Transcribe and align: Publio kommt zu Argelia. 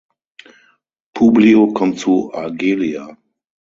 Publio 1.13 1.67
kommt 1.73 1.99
zu 1.99 2.33
Argelia. 2.33 3.15